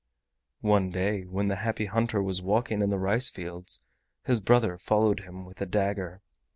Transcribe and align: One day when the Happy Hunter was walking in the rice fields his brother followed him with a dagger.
One 0.61 0.89
day 0.89 1.25
when 1.25 1.47
the 1.47 1.57
Happy 1.57 1.85
Hunter 1.85 2.23
was 2.23 2.41
walking 2.41 2.81
in 2.81 2.89
the 2.89 2.97
rice 2.97 3.29
fields 3.29 3.85
his 4.23 4.41
brother 4.41 4.79
followed 4.79 5.19
him 5.19 5.45
with 5.45 5.61
a 5.61 5.67
dagger. 5.67 6.23